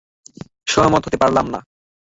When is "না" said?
1.53-1.59